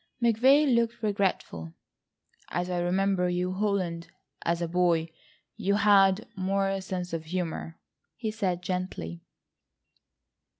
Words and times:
McVay 0.19 0.65
looked 0.73 1.03
regretful. 1.03 1.75
"As 2.49 2.71
I 2.71 2.79
remembered 2.79 3.35
you, 3.35 3.53
Holland, 3.53 4.07
as 4.41 4.59
a 4.59 4.67
boy, 4.67 5.09
you 5.57 5.75
had 5.75 6.27
more 6.35 6.81
sense 6.81 7.13
of 7.13 7.25
humour," 7.25 7.77
he 8.15 8.31
said 8.31 8.63
gently. 8.63 9.21